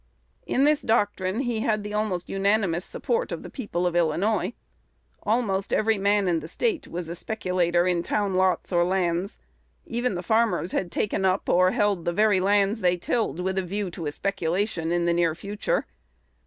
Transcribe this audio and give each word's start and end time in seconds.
In 0.47 0.63
this 0.63 0.81
doctrine 0.81 1.41
he 1.41 1.59
had 1.59 1.83
the 1.83 1.93
almost 1.93 2.27
unanimous 2.27 2.83
support 2.83 3.31
of 3.31 3.43
the 3.43 3.51
people 3.51 3.85
of 3.85 3.95
Illinois. 3.95 4.53
Almost 5.21 5.71
every 5.71 5.99
man 5.99 6.27
in 6.27 6.39
the 6.39 6.47
State 6.47 6.87
was 6.87 7.07
a 7.07 7.13
speculator 7.13 7.85
in 7.87 8.01
town 8.01 8.33
lots 8.33 8.71
or 8.71 8.83
lands. 8.83 9.37
Even 9.85 10.15
the 10.15 10.23
farmers 10.23 10.71
had 10.71 10.91
taken 10.91 11.23
up 11.23 11.47
or 11.47 11.69
held 11.69 12.05
the 12.05 12.13
very 12.13 12.39
lands 12.39 12.81
they 12.81 12.97
tilled 12.97 13.39
with 13.39 13.59
a 13.59 13.61
view 13.63 13.91
to 13.91 14.07
a 14.07 14.11
speculation 14.11 14.91
in 14.91 15.05
the 15.05 15.13
near 15.13 15.35
future. 15.35 15.85